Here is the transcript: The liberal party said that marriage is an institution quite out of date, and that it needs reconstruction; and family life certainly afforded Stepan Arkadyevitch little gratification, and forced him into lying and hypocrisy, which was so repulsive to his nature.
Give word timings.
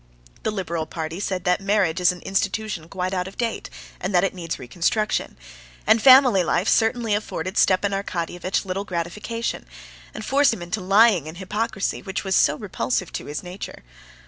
The 0.41 0.49
liberal 0.51 0.87
party 0.87 1.19
said 1.19 1.43
that 1.43 1.61
marriage 1.61 2.01
is 2.01 2.11
an 2.11 2.21
institution 2.23 2.89
quite 2.89 3.13
out 3.13 3.27
of 3.27 3.37
date, 3.37 3.69
and 3.99 4.15
that 4.15 4.23
it 4.23 4.33
needs 4.33 4.57
reconstruction; 4.57 5.37
and 5.85 6.01
family 6.01 6.43
life 6.43 6.67
certainly 6.67 7.13
afforded 7.13 7.55
Stepan 7.55 7.91
Arkadyevitch 7.91 8.65
little 8.65 8.83
gratification, 8.83 9.67
and 10.11 10.25
forced 10.25 10.55
him 10.55 10.63
into 10.63 10.81
lying 10.81 11.27
and 11.27 11.37
hypocrisy, 11.37 12.01
which 12.01 12.23
was 12.23 12.33
so 12.35 12.55
repulsive 12.55 13.13
to 13.13 13.27
his 13.27 13.43
nature. 13.43 13.83